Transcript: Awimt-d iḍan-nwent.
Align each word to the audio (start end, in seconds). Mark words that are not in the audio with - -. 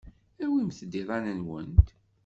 Awimt-d 0.43 0.93
iḍan-nwent. 1.01 1.87